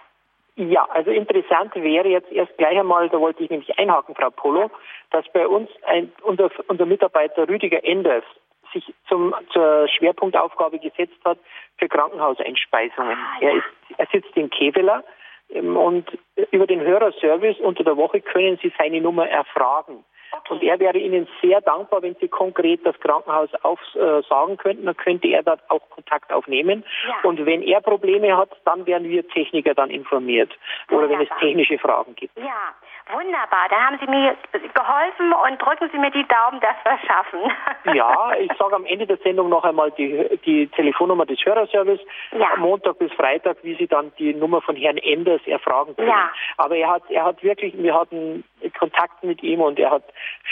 [0.56, 4.72] Ja, also interessant wäre jetzt erst gleich einmal, da wollte ich nämlich einhaken, Frau Polo,
[5.12, 8.24] dass bei uns ein, unser, unser Mitarbeiter Rüdiger Enders
[8.73, 11.39] sich zum, zur Schwerpunktaufgabe gesetzt hat
[11.77, 13.17] für Krankenhauseinspeisungen.
[13.17, 13.65] Ah, er, ist,
[13.97, 15.03] er sitzt in Keveler
[15.49, 16.17] ähm, und
[16.51, 20.03] über den Hörerservice unter der Woche können Sie seine Nummer erfragen.
[20.32, 20.54] Okay.
[20.54, 24.86] Und er wäre Ihnen sehr dankbar, wenn Sie konkret das Krankenhaus aufsagen äh, könnten.
[24.86, 26.84] Dann könnte er dort auch Kontakt aufnehmen.
[27.08, 27.30] Ja.
[27.30, 30.52] Und wenn er Probleme hat, dann werden wir Techniker dann informiert.
[30.92, 32.38] Oder wenn es technische Fragen gibt.
[32.38, 32.74] Ja,
[33.10, 37.08] Wunderbar, da haben Sie mir geholfen und drücken Sie mir die Daumen, dass wir es
[37.08, 37.40] schaffen.
[37.96, 42.58] Ja, ich sage am Ende der Sendung noch einmal die, die Telefonnummer des Hörerservice, ja.
[42.58, 46.10] Montag bis Freitag, wie Sie dann die Nummer von Herrn Enders erfragen können.
[46.10, 46.30] Ja.
[46.58, 48.44] Aber er hat, er hat wirklich, wir hatten
[48.78, 50.04] Kontakt mit ihm und er hat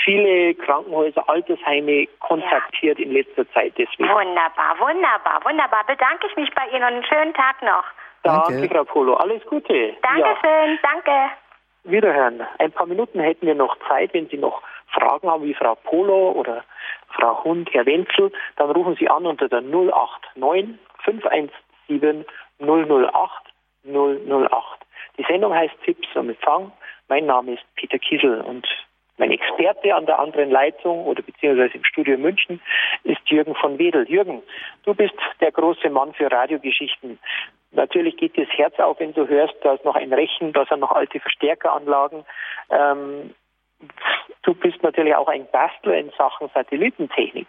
[0.04, 3.06] viele Krankenhäuser, Altersheime kontaktiert ja.
[3.06, 3.73] in letzter Zeit.
[3.78, 4.10] Deswegen.
[4.10, 5.84] Wunderbar, wunderbar, wunderbar.
[5.86, 7.86] Bedanke ich mich bei Ihnen und einen schönen Tag noch.
[8.23, 9.15] Danke, Danke Frau Polo.
[9.15, 9.95] Alles Gute.
[10.01, 11.32] Dankeschön, danke.
[11.84, 12.41] Wiederhören.
[12.58, 16.32] Ein paar Minuten hätten wir noch Zeit, wenn Sie noch Fragen haben, wie Frau Polo
[16.32, 16.63] oder
[17.10, 22.25] Frau Hund, Herr Wenzel, dann rufen Sie an unter der 089 517
[22.60, 23.45] 008
[23.86, 24.86] 008.
[25.17, 26.71] Die Sendung heißt Tipps am Empfang.
[27.08, 28.67] Mein Name ist Peter Kiesel und
[29.17, 32.62] mein Experte an der anderen Leitung oder beziehungsweise im Studio München
[33.04, 34.10] ist Jürgen von Wedel.
[34.10, 34.43] Jürgen,
[34.84, 37.19] du bist der große Mann für Radiogeschichten.
[37.71, 40.65] Natürlich geht dir das Herz auf, wenn du hörst, da ist noch ein Rechen, da
[40.65, 42.25] sind noch alte Verstärkeranlagen.
[42.69, 43.34] Ähm,
[44.43, 47.47] du bist natürlich auch ein Bastler in Sachen Satellitentechnik.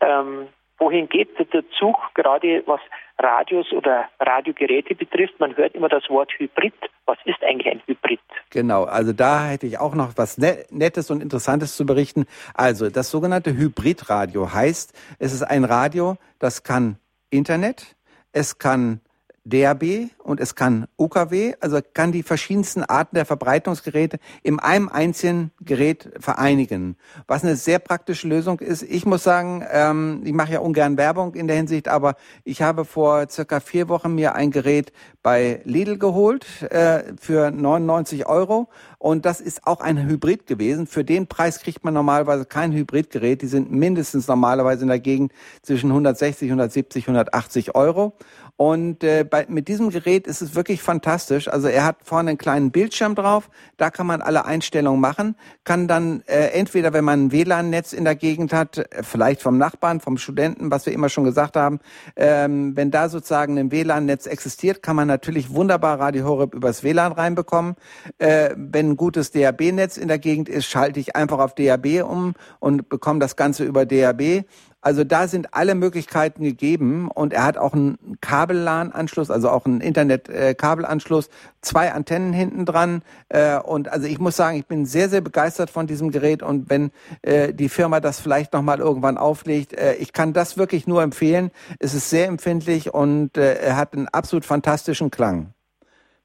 [0.00, 2.80] Ähm, Wohin geht der Zug, gerade was
[3.18, 5.38] Radios oder Radiogeräte betrifft?
[5.40, 6.74] Man hört immer das Wort Hybrid.
[7.06, 8.20] Was ist eigentlich ein Hybrid?
[8.50, 12.26] Genau, also da hätte ich auch noch was Nettes und Interessantes zu berichten.
[12.54, 16.98] Also das sogenannte Hybridradio heißt, es ist ein Radio, das kann
[17.30, 17.96] Internet,
[18.32, 19.00] es kann
[19.48, 25.52] DAB und es kann UKW, also kann die verschiedensten Arten der Verbreitungsgeräte in einem einzigen
[25.60, 26.96] Gerät vereinigen.
[27.26, 28.82] Was eine sehr praktische Lösung ist.
[28.82, 32.84] Ich muss sagen, ähm, ich mache ja ungern Werbung in der Hinsicht, aber ich habe
[32.84, 39.24] vor circa vier Wochen mir ein Gerät bei Lidl geholt äh, für 99 Euro und
[39.24, 40.86] das ist auch ein Hybrid gewesen.
[40.86, 43.42] Für den Preis kriegt man normalerweise kein Hybridgerät.
[43.42, 45.32] Die sind mindestens normalerweise in der Gegend
[45.62, 48.14] zwischen 160, 170, 180 Euro.
[48.58, 51.46] Und äh, bei, mit diesem Gerät ist es wirklich fantastisch.
[51.46, 55.86] Also er hat vorne einen kleinen Bildschirm drauf, da kann man alle Einstellungen machen, kann
[55.86, 60.18] dann äh, entweder, wenn man ein WLAN-Netz in der Gegend hat, vielleicht vom Nachbarn, vom
[60.18, 61.78] Studenten, was wir immer schon gesagt haben,
[62.16, 67.12] ähm, wenn da sozusagen ein WLAN-Netz existiert, kann man natürlich wunderbar Radio Horeb übers WLAN
[67.12, 67.76] reinbekommen.
[68.18, 72.34] Äh, wenn ein gutes DAB-Netz in der Gegend ist, schalte ich einfach auf DAB um
[72.58, 74.42] und bekomme das Ganze über DAB.
[74.80, 79.80] Also da sind alle Möglichkeiten gegeben und er hat auch einen Kabellan-Anschluss, also auch einen
[79.80, 81.30] Internet-Kabelanschluss, äh,
[81.62, 85.70] zwei Antennen hinten dran äh, und also ich muss sagen, ich bin sehr, sehr begeistert
[85.70, 90.32] von diesem Gerät und wenn äh, die Firma das vielleicht nochmal irgendwann auflegt, ich kann
[90.32, 91.50] das wirklich nur empfehlen.
[91.80, 95.54] Es ist sehr empfindlich und er hat einen absolut fantastischen Klang.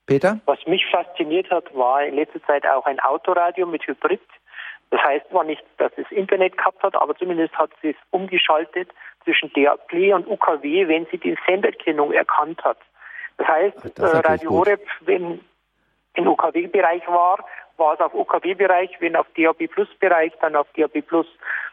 [0.06, 0.40] Peter?
[0.46, 4.22] Was mich fasziniert hat, war in letzter Zeit auch ein Autoradio mit Hybrid.
[4.92, 8.90] Das heißt zwar nicht, dass es Internet gehabt hat, aber zumindest hat sie es umgeschaltet
[9.24, 12.78] zwischen DAB und UKW, wenn sie die Senderkennung erkannt hat.
[13.38, 15.40] Das heißt, das äh, Radio Horeb, wenn
[16.16, 17.44] im UKW-Bereich war,
[17.78, 21.28] war es auf UKW-Bereich, wenn auf DAB Plus-Bereich, dann auf DAB Plus.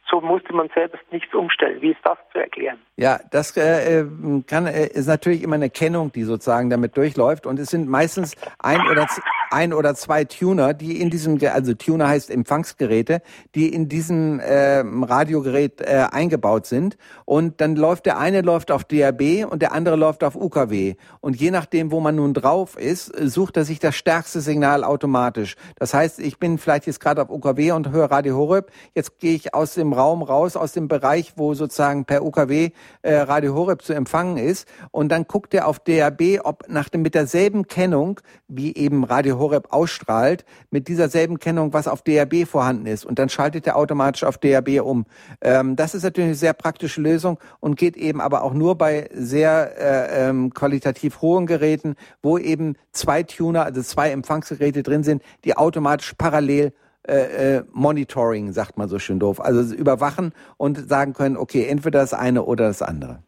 [0.08, 1.80] So musste man selbst nichts umstellen.
[1.80, 2.78] Wie ist das zu erklären?
[2.96, 4.04] Ja, das äh,
[4.46, 7.46] kann, äh, ist natürlich immer eine Kennung, die sozusagen damit durchläuft.
[7.46, 9.06] Und es sind meistens ein oder
[9.50, 13.22] ein oder zwei Tuner, die in diesem, also Tuner heißt Empfangsgeräte,
[13.54, 16.96] die in diesem äh, Radiogerät äh, eingebaut sind.
[17.24, 20.94] Und dann läuft der eine läuft auf DAB und der andere läuft auf UKW.
[21.20, 25.56] Und je nachdem, wo man nun drauf ist, sucht er sich das stärkste Signal automatisch.
[25.76, 28.70] Das heißt, ich bin vielleicht jetzt gerade auf UKW und höre Radio Horeb.
[28.94, 32.70] Jetzt gehe ich aus dem Raum raus, aus dem Bereich, wo sozusagen per UKW
[33.02, 34.66] äh, Radio Horeb zu empfangen ist.
[34.90, 39.38] Und dann guckt er auf DAB, ob nach dem, mit derselben Kennung wie eben Radio
[39.38, 43.04] Horeb ausstrahlt, mit dieser selben Kennung, was auf DAB vorhanden ist.
[43.04, 45.06] Und dann schaltet er automatisch auf DAB um.
[45.40, 49.08] Ähm, das ist natürlich eine sehr praktische Lösung und geht eben aber auch nur bei
[49.12, 55.22] sehr äh, ähm, qualitativ hohen Geräten, wo eben zwei Tuner, also zwei Empfangsgeräte drin sind,
[55.44, 56.72] die automatisch parallel
[57.08, 62.00] äh, äh, Monitoring, sagt man so schön doof, also überwachen und sagen können, okay, entweder
[62.00, 63.22] das eine oder das andere.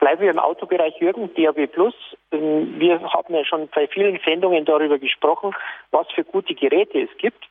[0.00, 1.94] Bleiben wir im Autobereich, Jürgen, DAB Plus.
[2.32, 5.54] Ähm, wir haben ja schon bei vielen Sendungen darüber gesprochen,
[5.92, 7.44] was für gute Geräte es gibt.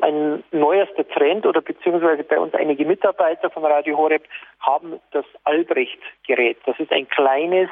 [0.00, 4.24] Ein neuester Trend oder beziehungsweise bei uns einige Mitarbeiter von Radio Horeb
[4.58, 6.58] haben das Albrecht-Gerät.
[6.66, 7.70] Das ist ein kleines,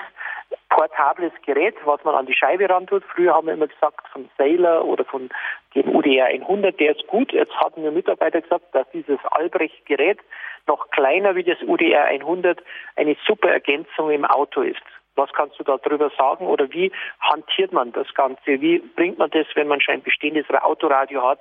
[0.69, 3.03] portables Gerät, was man an die Scheibe ran tut.
[3.15, 5.29] Früher haben wir immer gesagt von Sailor oder von
[5.75, 7.33] dem UDR 100, der ist gut.
[7.33, 10.19] Jetzt hatten wir Mitarbeiter gesagt, dass dieses Albrecht-Gerät
[10.67, 12.63] noch kleiner wie das UDR 100
[12.97, 14.83] eine super Ergänzung im Auto ist.
[15.15, 18.61] Was kannst du darüber sagen oder wie hantiert man das Ganze?
[18.61, 21.41] Wie bringt man das, wenn man schon ein bestehendes Autoradio hat,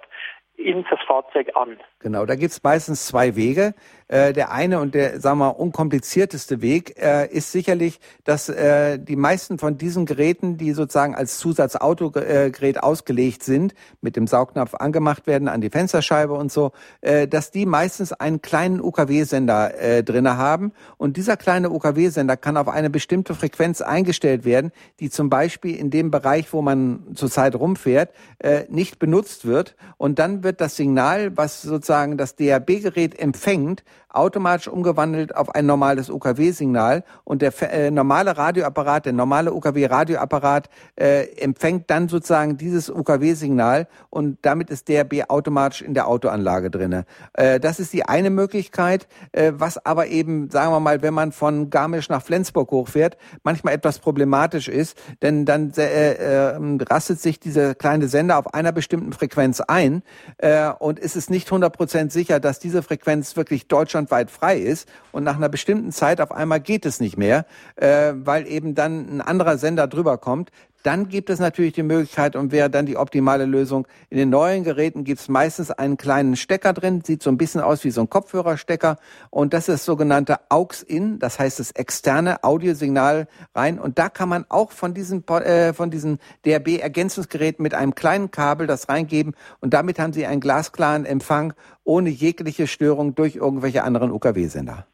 [0.57, 1.79] in das Fahrzeug an?
[1.99, 3.73] Genau, da gibt es meistens zwei Wege.
[4.11, 9.15] Äh, der eine und der, sagen wir unkomplizierteste Weg äh, ist sicherlich, dass äh, die
[9.15, 15.47] meisten von diesen Geräten, die sozusagen als Zusatzautogerät ausgelegt sind, mit dem Saugnapf angemacht werden
[15.47, 20.73] an die Fensterscheibe und so, äh, dass die meistens einen kleinen UKW-Sender äh, drinne haben.
[20.97, 25.89] Und dieser kleine UKW-Sender kann auf eine bestimmte Frequenz eingestellt werden, die zum Beispiel in
[25.89, 29.77] dem Bereich, wo man zurzeit rumfährt, äh, nicht benutzt wird.
[29.95, 36.09] Und dann wird das Signal, was sozusagen das DAB-Gerät empfängt, automatisch umgewandelt auf ein normales
[36.09, 43.87] UKW-Signal und der äh, normale Radioapparat, der normale UKW-Radioapparat äh, empfängt dann sozusagen dieses UKW-Signal
[44.09, 47.05] und damit ist DRB automatisch in der Autoanlage drinne.
[47.33, 51.31] Äh, das ist die eine Möglichkeit, äh, was aber eben, sagen wir mal, wenn man
[51.31, 56.59] von Garmisch nach Flensburg hochfährt, manchmal etwas problematisch ist, denn dann äh, äh,
[56.89, 60.03] rastet sich dieser kleine Sender auf einer bestimmten Frequenz ein
[60.37, 64.87] äh, und ist es nicht 100% sicher, dass diese Frequenz wirklich Deutschland deutschlandweit frei ist
[65.11, 69.17] und nach einer bestimmten Zeit auf einmal geht es nicht mehr, äh, weil eben dann
[69.17, 70.51] ein anderer Sender drüber kommt,
[70.83, 73.87] Dann gibt es natürlich die Möglichkeit und wäre dann die optimale Lösung.
[74.09, 77.61] In den neuen Geräten gibt es meistens einen kleinen Stecker drin, sieht so ein bisschen
[77.61, 78.97] aus wie so ein Kopfhörerstecker.
[79.29, 83.79] Und das ist das sogenannte AUX-In, das heißt das externe Audiosignal rein.
[83.79, 88.67] Und da kann man auch von diesen äh, von diesen DRB-Ergänzungsgeräten mit einem kleinen Kabel
[88.67, 89.35] das reingeben.
[89.59, 94.85] Und damit haben Sie einen glasklaren Empfang ohne jegliche Störung durch irgendwelche anderen UKW-Sender.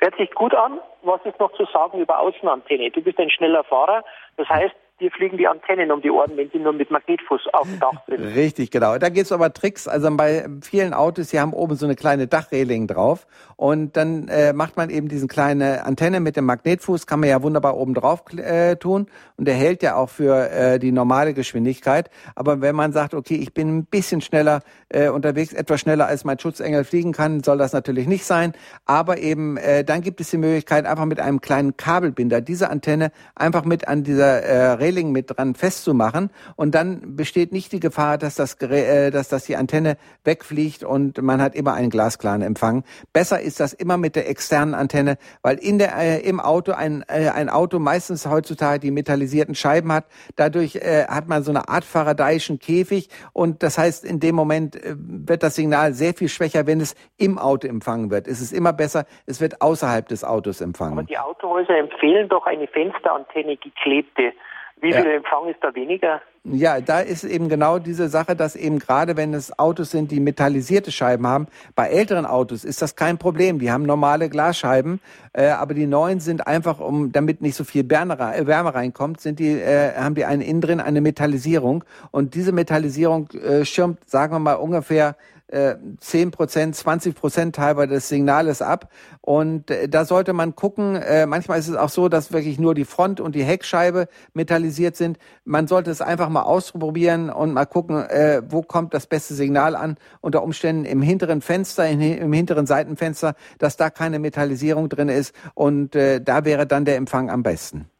[0.00, 0.80] Hört sich gut an.
[1.02, 2.90] Was ist noch zu sagen über Außenantenne?
[2.90, 4.04] Du bist ein schneller Fahrer.
[4.36, 7.68] Das heißt, dir fliegen die Antennen um die Ohren, wenn sie nur mit Magnetfuß auf
[7.68, 8.20] dem Dach sind.
[8.20, 8.98] Richtig, genau.
[8.98, 9.86] Da gibt's aber Tricks.
[9.86, 14.52] Also bei vielen Autos, die haben oben so eine kleine Dachreling drauf und dann äh,
[14.52, 18.24] macht man eben diesen kleine Antenne mit dem Magnetfuß, kann man ja wunderbar oben drauf
[18.36, 19.06] äh, tun
[19.36, 22.10] und der hält ja auch für äh, die normale Geschwindigkeit.
[22.34, 26.24] Aber wenn man sagt, okay, ich bin ein bisschen schneller äh, unterwegs, etwas schneller als
[26.24, 28.52] mein Schutzengel fliegen kann, soll das natürlich nicht sein.
[28.84, 33.12] Aber eben äh, dann gibt es die Möglichkeit, einfach mit einem kleinen Kabelbinder diese Antenne
[33.36, 38.18] einfach mit an dieser äh, Railing mit dran festzumachen und dann besteht nicht die Gefahr,
[38.18, 42.84] dass das, äh, dass das die Antenne wegfliegt und man hat immer einen glasklaren Empfang.
[43.12, 47.04] Besser ist das immer mit der externen Antenne, weil in der, äh, im Auto ein,
[47.08, 50.06] äh, ein Auto meistens heutzutage die metallisierten Scheiben hat.
[50.36, 54.76] Dadurch äh, hat man so eine Art Faradayischen Käfig und das heißt, in dem Moment
[54.76, 58.26] äh, wird das Signal sehr viel schwächer, wenn es im Auto empfangen wird.
[58.26, 60.98] Es ist immer besser, es wird außerhalb des Autos empfangen.
[60.98, 64.32] Aber die Autohäuser empfehlen doch eine Fensterantenne geklebte.
[64.80, 66.20] Wie viel Empfang ist da weniger?
[66.44, 70.20] Ja, da ist eben genau diese Sache, dass eben gerade wenn es Autos sind, die
[70.20, 73.58] metallisierte Scheiben haben, bei älteren Autos ist das kein Problem.
[73.58, 75.00] Die haben normale Glasscheiben,
[75.32, 79.20] äh, aber die neuen sind einfach, um damit nicht so viel Wärme, äh, Wärme reinkommt,
[79.20, 84.08] sind die äh, haben die einen innen drin eine Metallisierung und diese Metallisierung äh, schirmt,
[84.08, 85.16] sagen wir mal ungefähr
[85.50, 88.90] 10 Prozent, 20 Prozent teilweise des Signales ab.
[89.22, 92.74] Und äh, da sollte man gucken, äh, manchmal ist es auch so, dass wirklich nur
[92.74, 95.18] die Front und die Heckscheibe metallisiert sind.
[95.44, 99.74] Man sollte es einfach mal ausprobieren und mal gucken, äh, wo kommt das beste Signal
[99.74, 99.96] an.
[100.20, 105.34] Unter Umständen im hinteren Fenster, im hinteren Seitenfenster, dass da keine Metallisierung drin ist.
[105.54, 107.90] Und da wäre dann der Empfang am besten.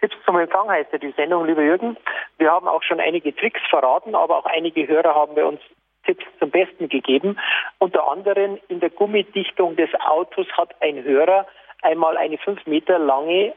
[0.00, 1.96] Tipps zum Empfang heißt ja die Sendung, lieber Jürgen.
[2.38, 5.60] Wir haben auch schon einige Tricks verraten, aber auch einige Hörer haben bei uns
[6.06, 7.38] Tipps zum Besten gegeben.
[7.78, 11.46] Unter anderem in der Gummidichtung des Autos hat ein Hörer
[11.82, 13.54] einmal eine fünf Meter lange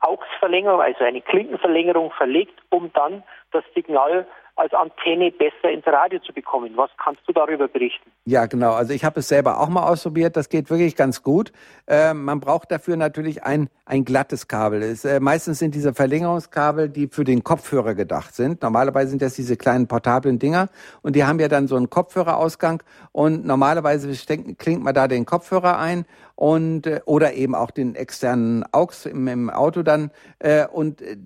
[0.00, 6.32] AUX-Verlängerung, also eine Klinkenverlängerung verlegt, um dann das Signal als Antenne besser ins Radio zu
[6.32, 6.72] bekommen.
[6.76, 8.10] Was kannst du darüber berichten?
[8.24, 8.72] Ja, genau.
[8.72, 10.36] Also ich habe es selber auch mal ausprobiert.
[10.36, 11.52] Das geht wirklich ganz gut.
[11.86, 14.82] Äh, man braucht dafür natürlich ein, ein glattes Kabel.
[14.82, 18.62] Es, äh, meistens sind diese Verlängerungskabel, die für den Kopfhörer gedacht sind.
[18.62, 20.68] Normalerweise sind das diese kleinen portablen Dinger
[21.02, 24.12] und die haben ja dann so einen Kopfhörerausgang und normalerweise
[24.56, 26.06] klingt man da den Kopfhörer ein
[26.36, 30.10] und äh, oder eben auch den externen AUX im, im Auto dann.
[30.38, 31.16] Äh, und äh,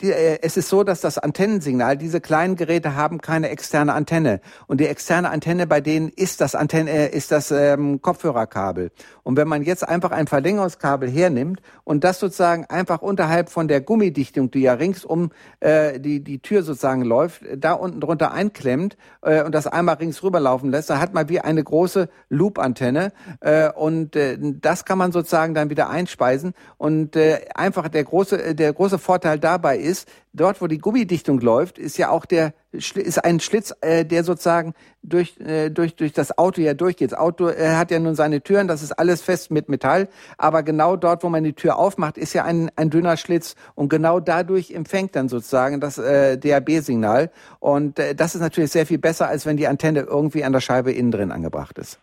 [0.00, 4.40] die, äh, es ist so, dass das Antennensignal diese kleinen Geräte haben keine externe Antenne.
[4.66, 8.90] Und die externe Antenne bei denen ist das Antenne äh, ist das ähm, Kopfhörerkabel.
[9.22, 13.80] Und wenn man jetzt einfach ein Verlängerungskabel hernimmt und das sozusagen einfach unterhalb von der
[13.80, 15.30] Gummidichtung, die ja ringsum
[15.60, 20.22] äh, die die Tür sozusagen läuft, da unten drunter einklemmt äh, und das einmal rings
[20.22, 23.12] rüberlaufen lässt, dann hat man wie eine große Loop-Antenne.
[23.40, 26.54] Äh, und äh, das kann man sozusagen dann wieder einspeisen.
[26.76, 31.78] Und äh, einfach der große, der große Vorteil dabei ist, dort, wo die Gummidichtung läuft,
[31.78, 36.36] ist ja auch der ist ein Schlitz, äh, der sozusagen durch äh, durch durch das
[36.36, 37.12] Auto ja durchgeht.
[37.12, 40.62] Das Auto äh, hat ja nun seine Türen, das ist alles fest mit Metall, aber
[40.62, 44.20] genau dort, wo man die Tür aufmacht, ist ja ein ein dünner Schlitz und genau
[44.20, 49.28] dadurch empfängt dann sozusagen das äh, DAB-Signal und äh, das ist natürlich sehr viel besser,
[49.28, 51.98] als wenn die Antenne irgendwie an der Scheibe innen drin angebracht ist.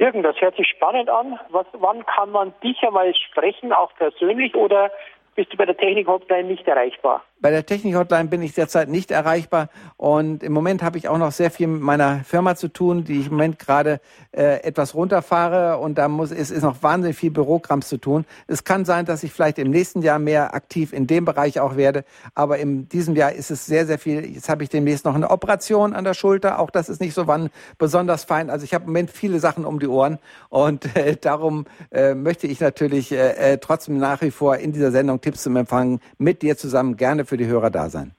[0.00, 1.38] Jürgen, das hört sich spannend an.
[1.50, 4.90] Was, wann kann man dich einmal sprechen, auch persönlich, oder
[5.34, 7.22] bist du bei der Technik-Hotline nicht erreichbar?
[7.42, 11.32] Bei der Technik-Hotline bin ich derzeit nicht erreichbar und im Moment habe ich auch noch
[11.32, 14.00] sehr viel mit meiner Firma zu tun, die ich im Moment gerade
[14.32, 18.26] äh, etwas runterfahre und da muss es ist noch wahnsinnig viel Bürokrams zu tun.
[18.46, 21.76] Es kann sein, dass ich vielleicht im nächsten Jahr mehr aktiv in dem Bereich auch
[21.76, 24.22] werde, aber in diesem Jahr ist es sehr sehr viel.
[24.26, 27.26] Jetzt habe ich demnächst noch eine Operation an der Schulter, auch das ist nicht so
[27.26, 27.48] wann
[27.78, 28.50] besonders fein.
[28.50, 30.18] Also ich habe im Moment viele Sachen um die Ohren
[30.50, 34.90] und äh, darum äh, möchte ich natürlich äh, äh trotzdem nach wie vor in dieser
[34.90, 38.14] Sendung Tipps zum Empfangen mit dir zusammen gerne für die Hörer da sein.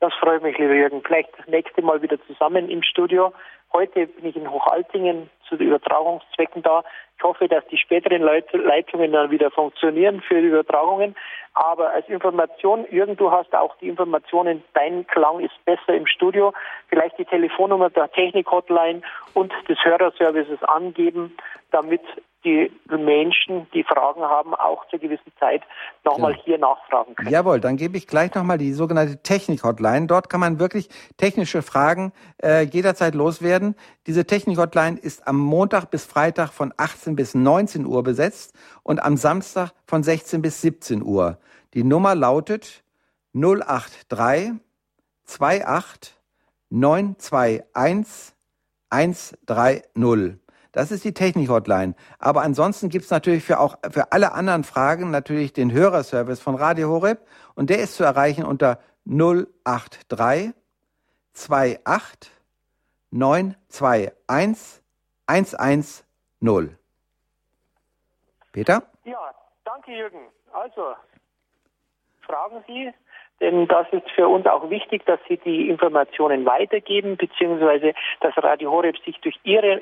[0.00, 1.02] Das freut mich, lieber Jürgen.
[1.04, 3.32] Vielleicht das nächste Mal wieder zusammen im Studio.
[3.72, 6.84] Heute bin ich in Hochaltingen zu den Übertragungszwecken da.
[7.16, 11.16] Ich hoffe, dass die späteren Leitungen dann wieder funktionieren für die Übertragungen.
[11.54, 16.52] Aber als Information, Jürgen, du hast auch die Informationen, dein Klang ist besser im Studio.
[16.88, 21.36] Vielleicht die Telefonnummer der Technik-Hotline und des Hörerservices angeben,
[21.72, 22.02] damit
[22.44, 25.62] die Menschen, die Fragen haben, auch zur gewissen Zeit
[26.04, 26.38] nochmal ja.
[26.44, 27.30] hier nachfragen können.
[27.30, 30.06] Jawohl, dann gebe ich gleich nochmal die sogenannte Technik-Hotline.
[30.06, 33.74] Dort kann man wirklich technische Fragen äh, jederzeit loswerden.
[34.06, 39.16] Diese Technik-Hotline ist am Montag bis Freitag von 18 bis 19 Uhr besetzt und am
[39.16, 41.38] Samstag von 16 bis 17 Uhr.
[41.74, 42.84] Die Nummer lautet
[43.32, 44.60] 083
[45.26, 46.14] 28
[46.70, 48.34] 921
[48.90, 50.43] 130.
[50.74, 51.94] Das ist die Technik-Hotline.
[52.18, 56.88] Aber ansonsten gibt's natürlich für auch für alle anderen Fragen natürlich den Hörerservice von Radio
[56.90, 57.20] Horeb
[57.54, 60.52] und der ist zu erreichen unter 083
[61.34, 62.32] 28
[63.12, 64.82] 921
[65.26, 66.76] 110.
[68.52, 68.82] Peter?
[69.04, 70.18] Ja, danke Jürgen.
[70.52, 70.94] Also,
[72.22, 72.92] fragen Sie,
[73.40, 78.72] denn das ist für uns auch wichtig, dass Sie die Informationen weitergeben, beziehungsweise dass Radio
[78.72, 79.80] Horeb sich durch Ihre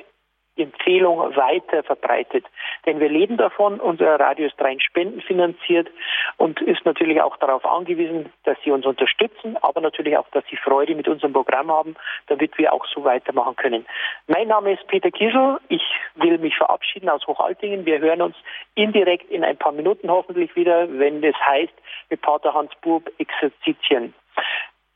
[0.57, 2.45] Empfehlung weiter verbreitet.
[2.85, 5.89] Denn wir leben davon, unser Radio ist rein spendenfinanziert
[6.37, 10.57] und ist natürlich auch darauf angewiesen, dass Sie uns unterstützen, aber natürlich auch, dass Sie
[10.57, 11.97] Freude mit unserem Programm haben,
[12.27, 13.87] damit wir auch so weitermachen können.
[14.27, 15.59] Mein Name ist Peter Kiesel.
[15.69, 15.83] Ich
[16.17, 17.87] will mich verabschieden aus Hochaltingen.
[17.87, 18.37] Wir hören uns
[18.75, 21.75] indirekt in ein paar Minuten hoffentlich wieder, wenn es heißt,
[22.11, 24.15] mit Pater Hans Bub Exerzitien.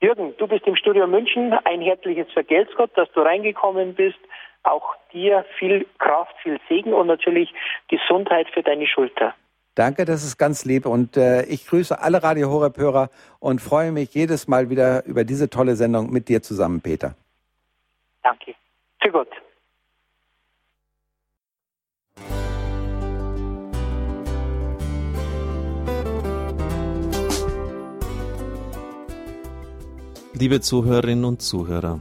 [0.02, 1.54] Jürgen, du bist im Studio München.
[1.64, 4.18] Ein herzliches Vergelt's Gott, dass du reingekommen bist
[4.66, 7.52] auch dir viel Kraft, viel Segen und natürlich
[7.88, 9.34] Gesundheit für deine Schulter.
[9.74, 13.10] Danke, das ist ganz lieb und äh, ich grüße alle Radio Horeb Hörer
[13.40, 17.14] und freue mich jedes Mal wieder über diese tolle Sendung mit dir zusammen, Peter.
[18.22, 18.54] Danke.
[19.02, 19.28] Für Gott.
[30.38, 32.00] Liebe Zuhörerinnen und Zuhörer,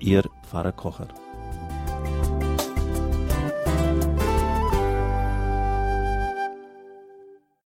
[0.00, 1.08] Ihr Pfarrer Kocher.